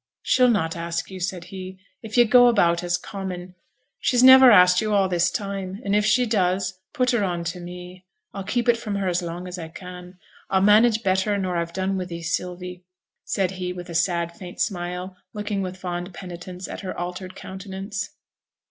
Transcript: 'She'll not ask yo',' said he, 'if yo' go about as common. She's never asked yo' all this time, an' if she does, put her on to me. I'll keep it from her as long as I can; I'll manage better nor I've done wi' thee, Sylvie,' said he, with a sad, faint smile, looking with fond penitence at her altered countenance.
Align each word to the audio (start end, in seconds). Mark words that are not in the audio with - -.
'She'll 0.23 0.49
not 0.49 0.75
ask 0.75 1.11
yo',' 1.11 1.19
said 1.19 1.43
he, 1.53 1.77
'if 2.01 2.17
yo' 2.17 2.25
go 2.25 2.47
about 2.47 2.83
as 2.83 2.97
common. 2.97 3.53
She's 3.99 4.23
never 4.23 4.49
asked 4.49 4.81
yo' 4.81 4.93
all 4.93 5.07
this 5.07 5.29
time, 5.29 5.79
an' 5.85 5.93
if 5.93 6.07
she 6.07 6.25
does, 6.25 6.79
put 6.91 7.11
her 7.11 7.23
on 7.23 7.43
to 7.43 7.59
me. 7.59 8.03
I'll 8.33 8.43
keep 8.43 8.67
it 8.67 8.77
from 8.77 8.95
her 8.95 9.07
as 9.07 9.21
long 9.21 9.47
as 9.47 9.59
I 9.59 9.67
can; 9.67 10.17
I'll 10.49 10.61
manage 10.61 11.03
better 11.03 11.37
nor 11.37 11.55
I've 11.55 11.71
done 11.73 11.97
wi' 11.99 12.05
thee, 12.05 12.23
Sylvie,' 12.23 12.81
said 13.25 13.51
he, 13.61 13.73
with 13.73 13.89
a 13.89 13.93
sad, 13.93 14.35
faint 14.35 14.59
smile, 14.59 15.17
looking 15.33 15.61
with 15.61 15.77
fond 15.77 16.15
penitence 16.15 16.67
at 16.67 16.81
her 16.81 16.97
altered 16.97 17.35
countenance. 17.35 18.09